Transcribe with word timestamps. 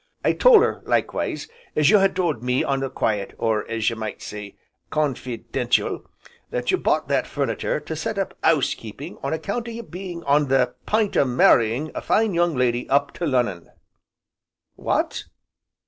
I 0.25 0.33
told 0.33 0.63
'er, 0.63 0.81
likewise, 0.87 1.47
as 1.75 1.91
you 1.91 1.99
had 1.99 2.15
told 2.15 2.41
me 2.41 2.63
on 2.63 2.79
the 2.79 2.89
quiet, 2.89 3.35
or 3.37 3.69
as 3.69 3.87
you 3.91 3.95
might 3.95 4.19
say, 4.19 4.55
con 4.89 5.13
fi 5.13 5.37
dential, 5.37 6.07
that 6.49 6.71
you 6.71 6.77
bought 6.79 7.07
that 7.09 7.27
furnitur' 7.27 7.79
to 7.85 7.95
set 7.95 8.17
up 8.17 8.35
'ouse 8.43 8.73
keeping 8.73 9.19
on 9.21 9.31
account 9.31 9.67
o' 9.67 9.71
you 9.71 9.83
being 9.83 10.23
on 10.23 10.47
the 10.47 10.73
p'int 10.87 11.15
o' 11.17 11.25
marrying 11.25 11.91
a 11.93 12.01
fine 12.01 12.33
young 12.33 12.55
lady 12.55 12.89
up 12.89 13.11
to 13.11 13.27
Lonnon," 13.27 13.69
"What!" 14.75 15.25